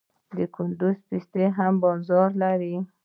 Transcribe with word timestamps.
د 0.37 0.39
کندز 0.55 0.97
پسته 1.09 1.43
هم 1.57 1.73
بازار 1.83 2.29
لري. 2.43 2.75